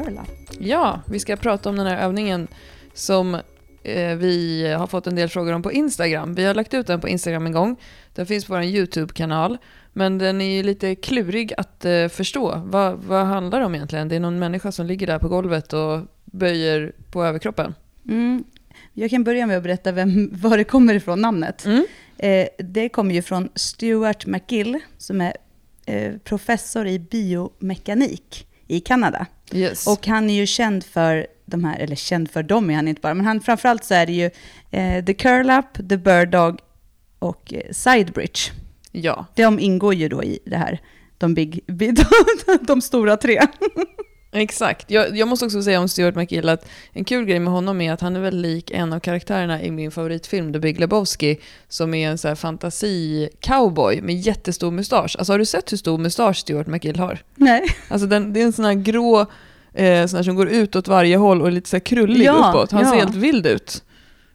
[0.00, 0.56] McGill Curl Up.
[0.60, 2.48] Ja, vi ska prata om den här övningen
[2.94, 3.34] som
[3.82, 6.34] eh, vi har fått en del frågor om på Instagram.
[6.34, 7.76] Vi har lagt ut den på Instagram en gång.
[8.14, 9.58] Den finns på vår YouTube-kanal.
[9.92, 12.62] Men den är lite klurig att eh, förstå.
[12.64, 14.08] Vad, vad handlar det om egentligen?
[14.08, 17.74] Det är någon människa som ligger där på golvet och böjer på överkroppen.
[18.08, 18.44] Mm.
[18.92, 21.64] Jag kan börja med att berätta vem, var det kommer ifrån namnet.
[21.64, 21.86] Mm.
[22.18, 25.36] Eh, det kommer ju från Stuart McGill som är
[25.86, 29.26] eh, professor i biomekanik i Kanada.
[29.54, 29.86] Yes.
[29.86, 33.00] Och han är ju känd för de här, eller känd för dem är han inte
[33.00, 34.30] bara, men han, framförallt så är det ju
[34.70, 36.60] eh, The Curl Up, The Bird Dog
[37.18, 38.40] och eh, Side Bridge.
[38.92, 40.80] ja, De ingår ju då i det här,
[41.18, 41.96] de, big, big,
[42.60, 43.40] de stora tre.
[44.34, 44.90] exakt.
[44.90, 47.92] Jag, jag måste också säga om Stuart McGill att en kul grej med honom är
[47.92, 51.94] att han är väldigt lik en av karaktärerna i min favoritfilm The Big Lebowski som
[51.94, 55.16] är en så här fantasi-cowboy med jättestor mustasch.
[55.18, 57.18] Alltså har du sett hur stor mustasch Stuart McGill har?
[57.34, 57.62] Nej.
[57.88, 59.20] Alltså den, det är en sån här grå,
[59.74, 62.26] eh, sån här som går ut åt varje håll och är lite så här krullig
[62.26, 62.72] Ja, uppåt.
[62.72, 62.98] Han ser ja.
[62.98, 63.82] helt vild ut.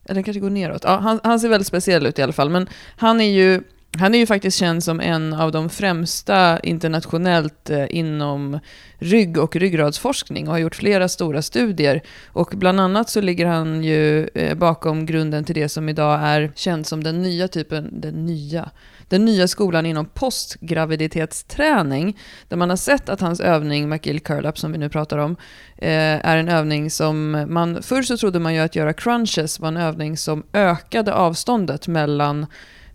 [0.06, 0.84] Eller den kanske går neråt.
[0.84, 2.50] Ja, han, han ser väldigt speciell ut i alla fall.
[2.50, 3.62] Men han är ju,
[3.98, 8.60] han är ju faktiskt känd som en av de främsta internationellt eh, inom
[8.98, 12.02] rygg och ryggradsforskning och har gjort flera stora studier.
[12.28, 16.52] Och bland annat så ligger han ju eh, bakom grunden till det som idag är
[16.56, 18.70] känt som den nya typen, den nya,
[19.08, 24.60] den nya skolan inom postgraviditetsträning, där man har sett att hans övning, McGill Curl Up
[24.60, 25.36] som vi nu pratar om,
[25.78, 29.68] eh, är en övning som man, förr så trodde man ju att göra crunches var
[29.68, 32.46] en övning som ökade avståndet mellan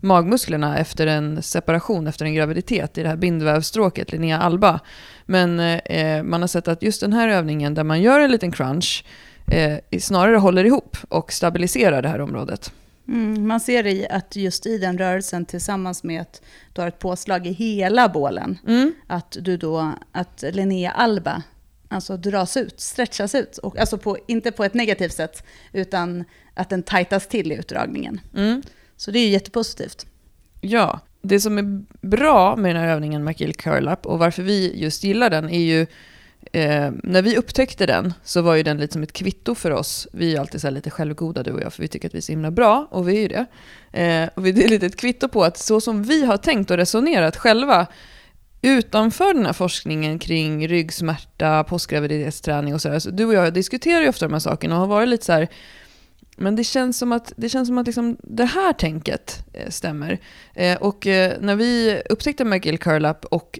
[0.04, 4.80] magmusklerna efter en separation, efter en graviditet i det här bindvävsstråket, Linnea alba.
[5.26, 8.52] Men eh, man har sett att just den här övningen där man gör en liten
[8.52, 9.04] crunch
[9.52, 12.72] eh, snarare håller ihop och stabiliserar det här området.
[13.08, 16.42] Mm, man ser i att just i den rörelsen tillsammans med att
[16.72, 18.94] du har ett påslag i hela bålen, Mm.
[19.06, 21.42] att du då, att Linnea Alba
[21.88, 23.58] alltså dras ut, stretchas ut.
[23.58, 26.24] Och, alltså på, inte på ett negativt sätt, utan
[26.54, 28.20] att den tajtas till i utdragningen.
[28.36, 28.62] Mm.
[28.96, 30.06] Så det är ju jättepositivt.
[30.60, 34.72] Ja, det som är bra med den här övningen McGill Curl Up och varför vi
[34.82, 35.86] just gillar den är ju
[36.52, 40.08] eh, när vi upptäckte den så var ju den lite som ett kvitto för oss.
[40.12, 42.14] Vi är ju alltid så här lite självgoda du och jag för vi tycker att
[42.14, 43.46] vi är så himla bra och vi är ju det.
[44.00, 46.76] Eh, och det är lite ett kvitto på att så som vi har tänkt och
[46.76, 47.86] resonerat själva
[48.62, 52.98] utanför den här forskningen kring ryggsmärta, postgraviditetsträning och sådär.
[52.98, 55.32] Så du och jag diskuterar ju ofta de här sakerna och har varit lite så
[55.32, 55.48] här
[56.36, 60.18] men det känns som att, det, känns som att liksom det här tänket eh, stämmer.
[60.54, 63.58] Eh, och eh, när vi upptäckte McGill Curl Up och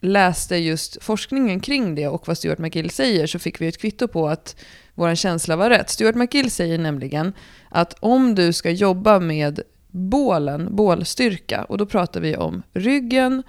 [0.00, 4.08] läste just forskningen kring det och vad Stuart McGill säger så fick vi ett kvitto
[4.08, 4.56] på att
[4.94, 5.90] vår känsla var rätt.
[5.90, 7.32] Stuart McGill säger nämligen
[7.70, 13.42] att om du ska jobba med bålen, bålstyrka, och då pratar vi om ryggen,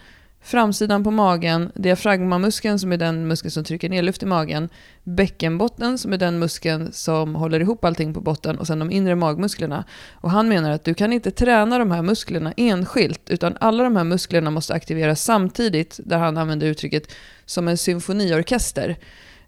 [0.46, 4.70] framsidan på magen, diafragmamuskeln som är den muskeln som trycker ner luft i magen,
[5.04, 9.16] bäckenbotten som är den muskeln som håller ihop allting på botten och sen de inre
[9.16, 9.84] magmusklerna.
[10.14, 13.96] Och han menar att du kan inte träna de här musklerna enskilt utan alla de
[13.96, 17.12] här musklerna måste aktiveras samtidigt, där han använder uttrycket
[17.46, 18.98] som en symfoniorkester,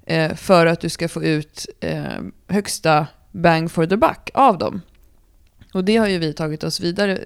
[0.05, 2.03] eh, för att du ska få ut eh,
[2.47, 4.81] högsta bang for the buck av dem.
[5.73, 7.23] Och det har ju vi tagit oss vidare, eh,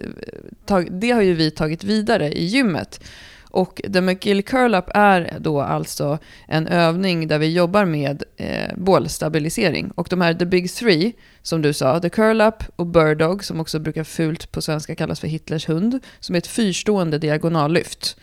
[0.65, 3.03] tag, det har ju vi tagit vidare i gymmet.
[3.51, 6.17] Och The McGill Curl Up är då alltså
[6.47, 9.91] en övning där vi jobbar med eh, bålstabilisering.
[9.95, 13.43] Och de här The Big Three, som du sa, The Curl Up och Bird Dog,
[13.43, 18.17] som också brukar fult på svenska kallas för Hitlers hund, som är ett fyrstående diagonallyft.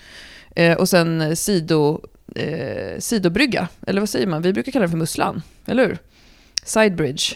[0.56, 2.00] Eh, och sen sido,
[2.34, 4.42] eh, sidobrygga, eller vad säger man?
[4.42, 5.98] Vi brukar kalla det för musslan, eller hur?
[6.64, 7.34] Sidebridge.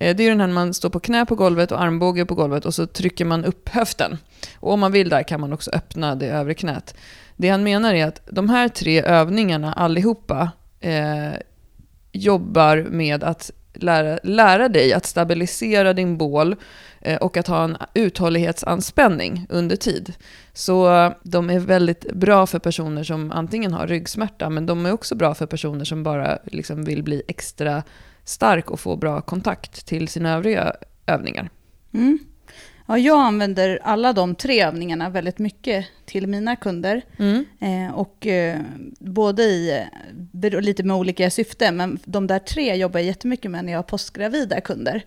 [0.00, 2.26] Eh, Det är ju den här när man står på knä på golvet och armbåge
[2.26, 4.18] på golvet och så trycker man upp höften.
[4.60, 6.94] Och om man vill där kan man också öppna det övre knät.
[7.36, 10.50] Det han menar är att de här tre övningarna allihopa
[10.80, 11.32] eh,
[12.12, 16.56] jobbar med att lära, lära dig att stabilisera din bål
[17.00, 20.12] eh, och att ha en uthållighetsanspänning under tid.
[20.52, 24.92] Så eh, de är väldigt bra för personer som antingen har ryggsmärta, men de är
[24.92, 27.82] också bra för personer som bara liksom vill bli extra
[28.28, 30.72] stark och få bra kontakt till sina övriga
[31.06, 31.50] övningar.
[31.94, 32.18] Mm.
[32.86, 37.02] Ja, jag använder alla de tre övningarna väldigt mycket till mina kunder.
[37.18, 37.44] Mm.
[37.60, 38.60] Eh, och eh,
[38.98, 39.84] både i,
[40.32, 43.78] beror lite med olika syften, men de där tre jobbar jag jättemycket med när jag
[43.78, 45.02] har postgravida kunder.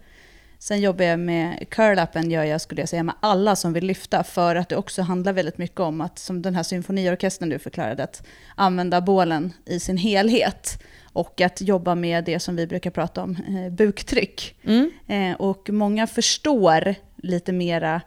[0.64, 4.24] Sen jobbar jag med curl-upen, gör jag skulle jag säga med alla som vill lyfta,
[4.24, 8.04] för att det också handlar väldigt mycket om att, som den här symfoniorkestern du förklarade,
[8.04, 8.24] att
[8.56, 10.84] använda bålen i sin helhet.
[11.14, 14.56] Och att jobba med det som vi brukar prata om, eh, buktryck.
[14.64, 14.92] Mm.
[15.08, 18.02] Eh, och många förstår lite mera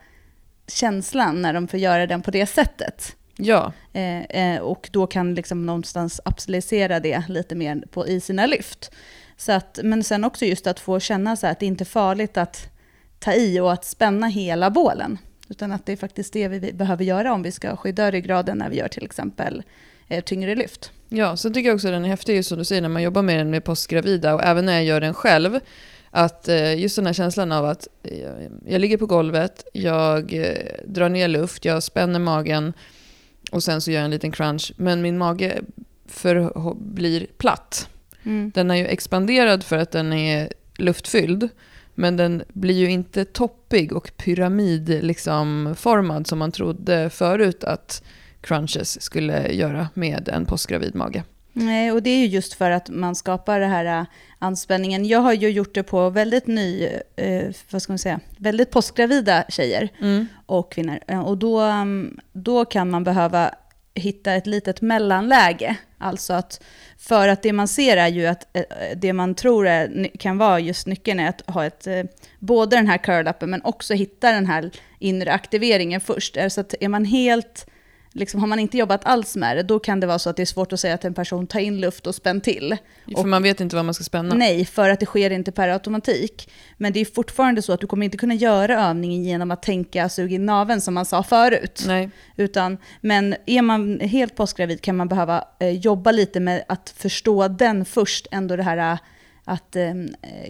[0.66, 3.16] känslan när de får göra den på det sättet.
[3.36, 8.46] Ja, Eh, eh, och då kan liksom någonstans applicera det lite mer på, i sina
[8.46, 8.90] lyft.
[9.36, 11.86] Så att, men sen också just att få känna så här att det inte är
[11.86, 12.68] farligt att
[13.18, 15.18] ta i och att spänna hela bålen.
[15.48, 18.70] Utan att det är faktiskt det vi behöver göra om vi ska skydda ryggraden när
[18.70, 19.62] vi gör till exempel
[20.08, 20.92] eh, tyngre lyft.
[21.08, 23.02] Ja, sen tycker jag också att den är häftig, just som du säger, när man
[23.02, 25.60] jobbar med den med postgravida och även när jag gör den själv.
[26.10, 28.28] Att eh, just den här känslan av att eh,
[28.66, 30.44] jag ligger på golvet, jag
[30.86, 32.72] drar ner luft, jag spänner magen
[33.52, 34.72] och sen så gör jag en liten crunch.
[34.76, 35.60] Men min mage
[36.06, 37.88] för, blir platt.
[38.24, 38.50] Mm.
[38.54, 41.48] Den är ju expanderad för att den är luftfylld.
[41.94, 48.02] Men den blir ju inte toppig och pyramidformad liksom, formad som man trodde förut att
[48.40, 51.22] crunches skulle göra med en postgravid mage.
[51.52, 54.06] Nej, och det är ju just för att man skapar den här äh,
[54.38, 55.04] anspänningen.
[55.06, 59.44] Jag har ju gjort det på väldigt ny, eh, vad ska man säga, väldigt postgravida
[59.48, 60.26] tjejer Mm.
[60.46, 60.98] och kvinnor.
[61.08, 63.50] Eh, Och då, mm, då kan man behöva
[63.94, 65.76] hitta ett litet mellanläge.
[66.04, 66.62] Alltså att,
[66.98, 70.38] för att det man ser är ju att eh, eh, det man tror är, kan
[70.38, 72.02] vara just nyckeln är att ha ett, eh,
[72.38, 76.36] både den här curl-upen men också hitta den här inre aktiveringen först.
[76.48, 77.66] Så att är man helt,
[78.14, 80.42] liksom, har man inte jobbat alls med det, då kan det vara så att det
[80.42, 82.76] är svårt att säga att en person tar in luft och spänn till.
[83.04, 84.34] För Och- man vet inte vad man ska spänna.
[84.34, 86.50] Nej, för att det sker inte per automatik.
[86.76, 90.08] Men det är fortfarande så att du kommer inte kunna göra övningen genom att tänka
[90.08, 91.84] sug in naveln som man sa förut.
[91.86, 92.10] Nej.
[92.36, 97.48] Utan, men är man helt postgravid kan man behöva eh, jobba lite med att förstå
[97.48, 98.98] den först, ändå det här eh,
[99.44, 99.92] att eh,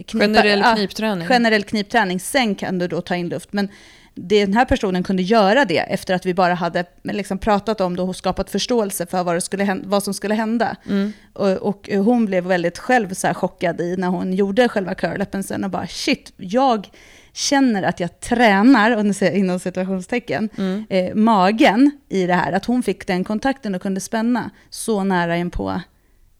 [0.07, 1.27] knipa, Generell ah, knipträning.
[1.27, 2.19] generell knipträning.
[2.19, 3.53] Sen kan du då ta in luft.
[3.53, 3.69] Men
[4.15, 8.01] den här personen kunde göra det efter att vi bara hade liksom pratat om det
[8.01, 10.75] och skapat förståelse för vad, skulle hända, vad som skulle hända.
[10.89, 11.13] Mm.
[11.33, 15.63] Och, och hon blev väldigt själv så chockad i när hon gjorde själva curl sen
[15.63, 16.87] och bara shit, jag
[17.33, 20.85] känner att jag tränar, och nu säger jag inom situationstecken, Mm.
[20.89, 22.51] eh, magen i det här.
[22.51, 25.81] Att hon fick den kontakten och kunde spänna så nära in på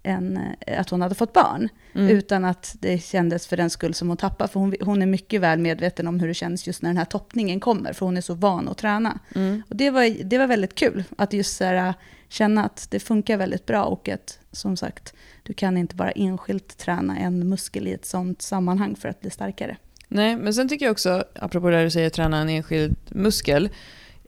[0.06, 1.70] en, eh, att hon hade fått barn.
[1.96, 2.10] Mm.
[2.10, 4.52] Utan att det kändes för den skull som hon tappade.
[4.52, 7.06] För hon, hon är mycket väl medveten om hur det känns just när den här
[7.06, 7.94] toppningen kommer.
[7.94, 9.20] För hon är så van att träna.
[9.36, 9.64] Mm.
[9.70, 11.94] Och det var, det var väldigt kul att just här,
[12.30, 15.14] känna att det funkar väldigt bra och att som sagt,
[15.44, 19.30] du kan inte bara enskilt träna en muskel i ett sånt sammanhang för att bli
[19.30, 19.78] starkare.
[20.08, 23.70] Nej, men sen tycker jag också, apropå det du säger, träna en enskild muskel.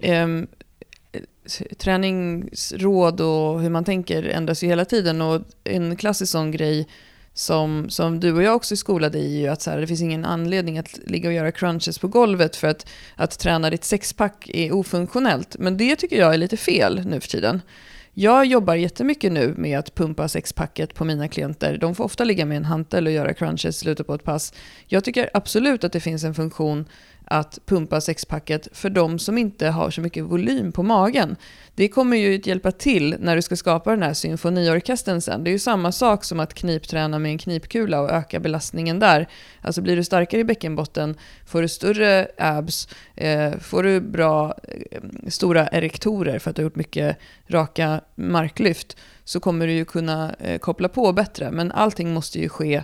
[0.01, 0.47] ehm,
[1.77, 5.21] träningsråd och hur man tänker ändras ju hela tiden.
[5.21, 6.87] Och en klassisk sån grej
[7.33, 9.87] som, som du och jag också är skolade i är ju att så här, det
[9.87, 13.83] finns ingen anledning att ligga och göra crunches på golvet för att, att träna ditt
[13.83, 15.55] sexpack är ofunktionellt.
[15.59, 17.61] Men det tycker jag är lite fel nu för tiden.
[18.19, 21.77] Jag jobbar jättemycket nu med att pumpa sexpacket på mina klienter.
[21.77, 24.53] De får ofta ligga med en hantel och göra crunches i slutet på ett pass.
[24.85, 26.85] Jag tycker absolut att det finns en funktion
[27.29, 31.35] att pumpa sexpacket för de som inte har så mycket volym på magen.
[31.75, 35.43] Det kommer ju att hjälpa till när du ska skapa den här symfoniorkestern sen.
[35.43, 39.27] Det är ju samma sak som att knipträna med en knipkula och öka belastningen där.
[39.61, 44.55] Alltså blir du starkare i bäckenbotten, får du större abs, eh, får du bra
[44.91, 49.85] eh, stora erektorer för att du har gjort mycket raka marklyft, så kommer du ju
[49.85, 51.51] kunna eh, koppla på bättre.
[51.51, 52.83] Men allting måste ju ske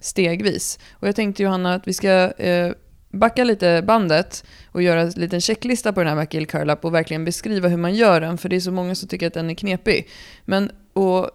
[0.00, 0.78] stegvis.
[0.92, 2.72] Och jag tänkte Johanna att vi ska eh,
[3.16, 6.94] backa lite bandet och göra en liten checklista på den här McGill Curl Up och
[6.94, 9.50] verkligen beskriva hur man gör den, för det är så många som tycker att den
[9.50, 10.08] är knepig.
[10.44, 11.30] Men och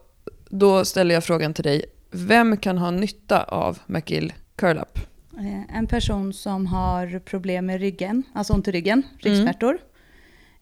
[0.50, 5.00] då ställer jag frågan till dig, vem kan ha nytta av McGill Curl Up?
[5.38, 9.78] Eh, En person som har problem med ryggen, alltså ont i ryggen, ryggsmärtor.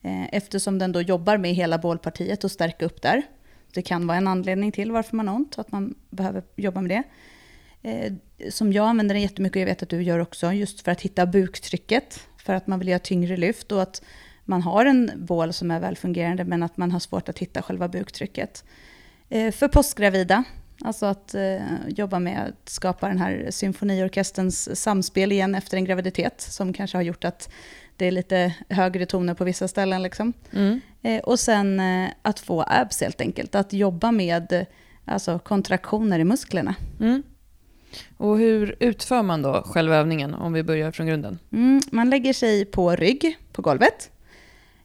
[0.02, 3.22] Eh, Eftersom den då jobbar med hela bålpartiet och stärka upp där.
[3.74, 6.92] Det kan vara en anledning till varför man har ont, att man behöver jobba med
[6.92, 7.04] det.
[7.84, 8.14] Eh,
[8.50, 11.02] Som jag använder den jättemycket och jag vet att du gör också, just för att
[11.02, 12.20] hitta buktrycket.
[12.38, 14.02] För att man vill göra tyngre lyft och att
[14.46, 17.88] man har en bål som är välfungerande men att man har svårt att hitta själva
[17.88, 18.64] buktrycket.
[19.30, 20.44] Eh, För postgravida,
[20.84, 21.58] alltså att eh,
[21.88, 27.04] jobba med att skapa den här symfoniorkesterns samspel igen efter en graviditet som kanske har
[27.04, 27.50] gjort att
[27.98, 30.04] det är lite högre toner på vissa ställen.
[30.04, 30.34] Liksom.
[30.54, 30.82] Mm.
[31.02, 34.66] Eh, och sen eh, att få abs helt enkelt, att jobba med
[35.06, 36.76] alltså, kontraktioner i musklerna.
[37.00, 37.24] Mm.
[38.18, 41.40] Och hur utför man då själva övningen om vi börjar från grunden?
[41.52, 44.12] Mm, man lägger sig på rygg på golvet.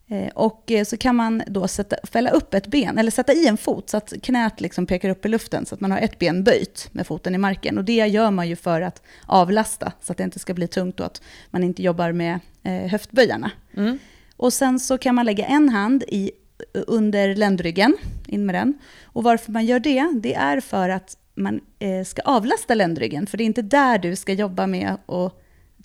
[0.09, 3.47] Eh, och eh, så kan man då sätta, fälla upp ett ben, eller sätta i
[3.47, 6.19] en fot så att knät liksom pekar upp i luften så att man har ett
[6.19, 7.79] ben böjt med foten i marken.
[7.79, 11.01] Och det gör man ju för att avlasta så att det inte ska bli tungt
[11.01, 13.51] och att man inte jobbar med eh, höftböjarna.
[13.77, 13.99] Mm.
[14.37, 16.31] Och sen så kan man lägga en hand i,
[16.73, 17.97] under ländryggen,
[18.27, 18.79] in med den.
[19.05, 23.27] Och varför man gör det, det är för att man eh, ska avlasta ländryggen.
[23.27, 25.43] För det är inte där du ska jobba med och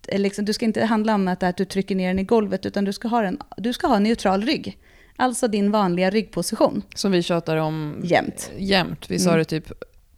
[0.07, 2.65] eh, liksom, du ska inte handla om att, att du trycker ner den i golvet,
[2.65, 4.77] utan du ska ha, en, du ska ha en neutral rygg.
[5.15, 6.81] Alltså din vanliga ryggposition.
[6.95, 8.51] Som vi tjatar om Jämt.
[8.57, 9.11] jämt.
[9.11, 9.39] Vi sa Mm.
[9.39, 9.71] det typ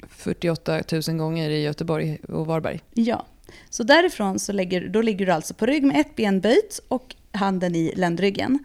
[0.10, 2.80] 48 000 gånger i Göteborg och Varberg.
[2.94, 3.26] Ja.
[3.70, 7.16] Så därifrån så lägger, då ligger du alltså på rygg med ett ben böjt och
[7.32, 8.60] handen i ländryggen.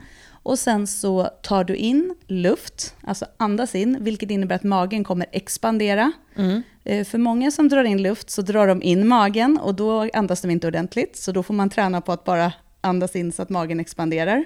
[0.47, 5.27] Och sen så tar du in luft, alltså andas in, vilket innebär att magen kommer
[5.33, 6.13] expandera.
[6.37, 6.63] Mm.
[6.85, 10.41] Eh, För många som drar in luft så drar de in magen och då andas
[10.41, 11.17] de inte ordentligt.
[11.17, 14.45] Så då får man träna på att bara andas in så att magen expanderar.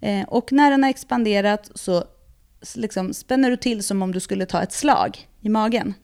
[0.00, 2.04] Eh, Och när den har expanderat så
[2.74, 5.94] liksom spänner du till som om du skulle ta ett slag i magen.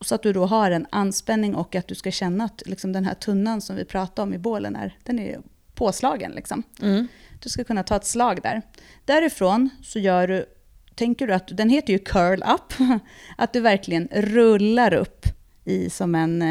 [0.00, 3.04] Så att du då har en anspänning och att du ska känna att liksom den
[3.04, 5.40] här tunnan som vi pratade om i bålen är, den är
[5.74, 6.32] påslagen.
[6.32, 6.62] Liksom.
[6.82, 7.08] Mm.
[7.42, 8.62] Du ska kunna ta ett slag där.
[9.04, 10.46] Därifrån så gör du,
[10.94, 12.74] tänker du att, den heter ju curl up,
[13.38, 15.26] att du verkligen rullar upp
[15.64, 16.42] i som en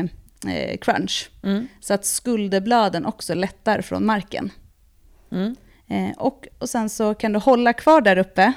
[0.47, 1.31] eh, crunch.
[1.43, 1.67] Mm.
[1.79, 4.51] Så att skulderbladen också lättar från marken.
[5.31, 5.55] Mm.
[5.87, 8.53] Eh, och, och sen så kan du hålla kvar där uppe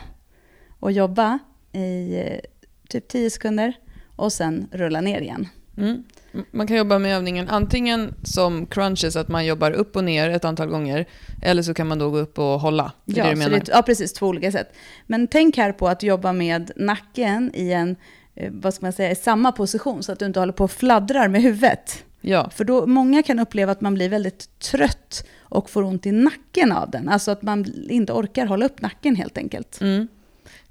[0.81, 1.39] och jobba
[1.73, 2.41] i eh,
[2.89, 3.75] typ 10 sekunder
[4.17, 5.49] och sen rulla ner igen.
[5.77, 6.05] Mm.
[6.51, 10.45] Man kan jobba med övningen antingen som crunches, att man jobbar upp och ner ett
[10.45, 11.07] antal gånger,
[11.43, 12.93] eller så kan man då gå upp och hålla.
[13.05, 14.13] Ja, det det, ja, precis.
[14.13, 14.75] Två olika sätt.
[15.07, 17.97] Men tänk här på att jobba med nacken i en,
[18.35, 20.71] eh, vad ska man säga, i samma position så att du inte håller på och
[20.71, 22.05] fladdrar med huvudet.
[22.21, 26.13] Ja, För då, många kan uppleva att man blir väldigt trött och får ont i
[26.13, 27.09] nacken av den.
[27.09, 29.81] Alltså att man inte orkar hålla upp nacken helt enkelt.
[29.81, 30.09] Mm.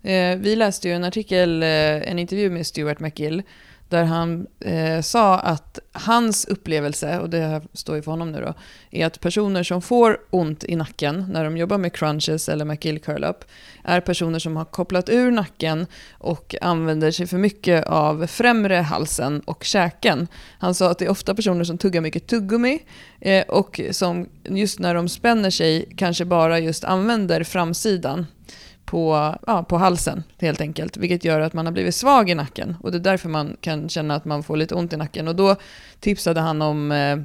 [0.02, 1.70] Eh, vi läste ju en artikel, eh,
[2.10, 3.44] en intervju med Stuart McGill,
[3.94, 8.42] där han eh, sa att hans upplevelse, och det här står ju för honom nu
[8.42, 8.54] då,
[8.92, 13.00] är att personer som får ont i nacken när de jobbar med crunches eller McGill
[13.00, 13.46] curl-up
[13.84, 19.40] är personer som har kopplat ur nacken och använder sig för mycket av främre halsen
[19.40, 20.28] och käken.
[20.60, 22.80] Han sa att det är ofta personer som tuggar mycket tuggummi
[23.20, 28.26] eh, och som just när de spänner sig kanske bara just använder framsidan
[28.86, 30.98] på, ja, på halsen helt enkelt.
[30.98, 32.76] Vilket gör att man har blivit svag i nacken.
[32.82, 35.28] Och det är därför man kan känna att man får lite ont i nacken.
[35.28, 35.56] Och då
[36.00, 37.18] tipsade han om eh,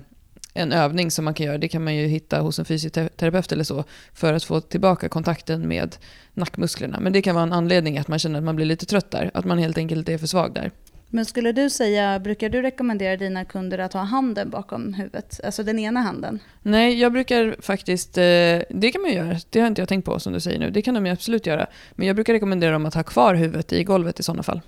[0.54, 1.58] en övning som man kan göra.
[1.58, 3.84] Det kan man ju hitta hos en fysioterapeut eller så.
[4.12, 5.96] För att få tillbaka kontakten med
[6.34, 7.00] nackmusklerna.
[7.00, 9.30] Men det kan vara en anledning att man känner att man blir lite trött där.
[9.34, 10.70] Att man helt enkelt är för svag där.
[11.10, 15.40] Men skulle du säga, brukar du rekommendera dina kunder att ha handen bakom huvudet?
[15.44, 16.38] Alltså den ena handen?
[16.62, 18.22] Nej, jag brukar faktiskt, eh,
[18.70, 20.70] det kan man ju göra, det har inte jag tänkt på som du säger nu,
[20.70, 21.66] det kan de absolut göra.
[21.92, 24.60] Men jag brukar rekommendera dem att ha kvar huvudet i golvet i sådana fall.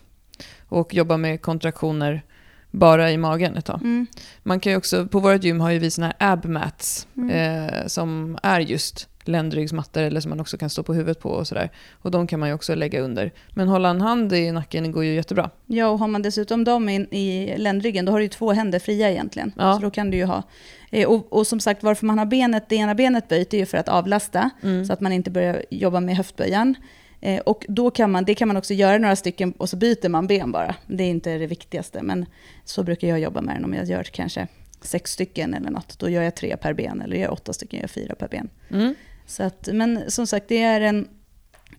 [0.69, 2.23] Och jobba med kontraktioner
[2.71, 3.81] bara i magen ett tag.
[3.83, 4.07] Mm.
[4.43, 7.31] Man kan också, på vårt gym har ju vi sådana här ab mats Mm.
[7.31, 11.47] eh, som är just ländryggsmattor eller som man också kan stå på huvudet på och
[11.47, 11.71] sådär.
[12.03, 13.33] Och de kan man ju också lägga under.
[13.51, 15.51] Men hålla en hand i nacken går ju jättebra.
[15.67, 18.79] Ja, och har man dessutom dem i, i ländryggen, då har du ju två händer
[18.79, 19.53] fria egentligen.
[19.59, 19.75] Ja.
[19.75, 20.43] Så då kan du ju ha...
[20.91, 23.67] Eh, och, och som sagt, varför man har benet, det ena benet böjt är ju
[23.67, 24.85] för att avlasta, Mm.
[24.85, 26.75] så att man inte börjar jobba med höftböjan.
[27.21, 30.09] Eh, och då kan man, det kan man också göra några stycken och så byter
[30.09, 30.75] man ben bara.
[30.87, 32.27] Det är inte det viktigaste, men
[32.65, 33.65] så brukar jag jobba med den.
[33.65, 34.47] Om jag gör kanske
[34.83, 37.01] sex stycken eller något, då gör jag tre per ben.
[37.03, 38.49] Eller gör jag åtta stycken, gör jag fyra per ben.
[38.71, 38.95] Mm.
[39.31, 41.09] Så att, men som sagt, det är en...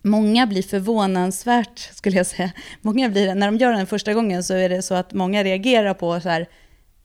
[0.02, 2.50] Många blir förvånansvärt, skulle jag säga.
[2.80, 5.94] Många blir, när de gör den första gången så är det så att många reagerar
[5.94, 6.48] på så här,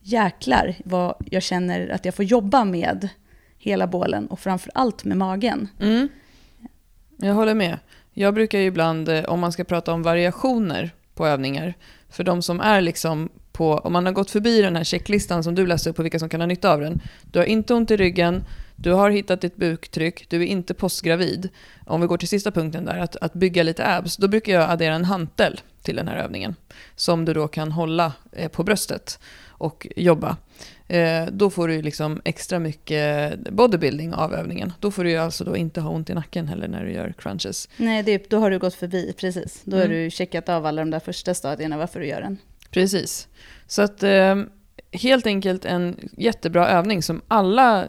[0.00, 3.08] jäklar vad jag känner att jag får jobba med
[3.58, 5.68] hela bålen och framför allt med magen.
[5.80, 6.08] Mm.
[7.16, 7.78] Jag håller med.
[8.12, 11.74] Jag brukar ju ibland, eh, om man ska prata om variationer på övningar,
[12.10, 15.54] för de som är liksom på, om man har gått förbi den här checklistan som
[15.54, 17.00] du läste upp på vilka som kan ha nytta av den.
[17.32, 18.44] Du har inte ont i ryggen,
[18.80, 21.48] du har hittat ditt buktryck, du är inte postgravid.
[21.86, 24.70] Om vi går till sista punkten där, att, att bygga lite abs, då brukar jag
[24.70, 26.54] addera en hantel till den här övningen.
[26.96, 29.18] Som du då kan hålla eh, på bröstet
[29.48, 30.36] och jobba.
[30.88, 34.72] Eh, då får du liksom extra mycket bodybuilding av övningen.
[34.80, 37.68] Då får du alltså då inte ha ont i nacken heller när du gör crunches.
[37.76, 39.60] Nej, det, då har du gått förbi, precis.
[39.64, 39.96] Då har Mm.
[39.96, 42.38] du checkat av alla de där första stadierna varför du gör den.
[42.70, 43.28] Precis.
[43.66, 44.36] Så att eh,
[44.92, 47.86] helt enkelt en jättebra övning som alla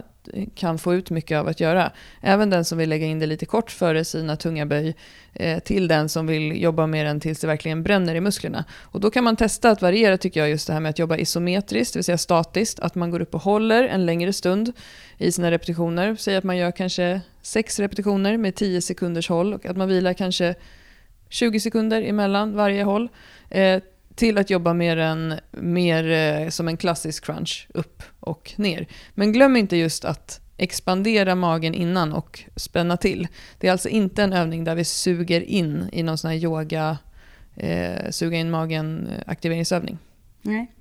[0.54, 1.92] kan få ut mycket av att göra.
[2.20, 4.94] Även den som vill lägga in det lite kort före sina tunga böj
[5.32, 8.64] eh, till den som vill jobba med den tills det verkligen bränner i musklerna.
[8.80, 11.16] Och då kan man testa att variera tycker jag just det här med att jobba
[11.16, 14.72] isometriskt, det vill säga statiskt, att man går upp och håller en längre stund
[15.18, 16.16] i sina repetitioner.
[16.16, 20.12] Säg att man gör kanske sex repetitioner med 10 sekunders håll och att man vilar
[20.12, 20.54] kanske
[21.28, 23.08] 20 sekunder emellan varje håll.
[23.50, 23.82] Eh,
[24.20, 28.86] till att jobba med den mer eh, som en klassisk crunch, upp och ner.
[29.14, 33.28] Men glöm inte just att expandera magen innan och spänna till.
[33.58, 36.98] Det är alltså inte en övning där vi suger in i någon sån här yoga,
[37.56, 39.98] eh, suga in magen eh, aktiveringsövning.
[40.42, 40.72] Nej.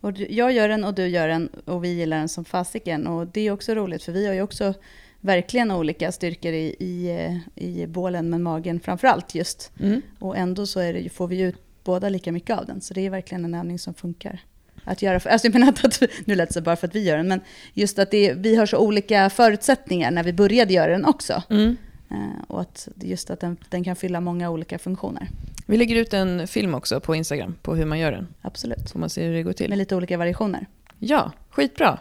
[0.00, 3.06] Och jag gör den och du gör den och vi gillar den som fasiken.
[3.06, 4.74] Och det är också roligt för vi har ju också
[5.20, 9.72] verkligen olika styrkor i, i, eh, i bålen, men magen framför allt just.
[9.80, 10.02] Mm.
[10.18, 13.10] Och ändå så det, får vi ut båda lika mycket av den, så det är
[13.10, 14.40] verkligen en övning som funkar.
[14.84, 17.04] Att göra, för, alltså jag menar att, nu lät det så bara för att vi
[17.04, 17.40] gör den, men
[17.74, 21.42] just att det, vi har så olika förutsättningar när vi började göra den också.
[21.50, 21.76] Mm.
[22.10, 25.28] Eh, och att just att den, den kan fylla många olika funktioner.
[25.66, 28.28] Vi lägger ut en film också på Instagram på hur man gör den.
[28.42, 28.88] Absolut.
[28.88, 29.68] Så man ser hur det går till.
[29.68, 30.66] Med lite olika variationer.
[30.98, 31.98] Ja, skitbra.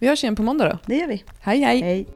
[0.00, 0.78] Vi hörs igen på måndag då.
[0.86, 1.24] Det gör vi.
[1.40, 1.80] Hej hej!
[1.80, 2.06] Hej.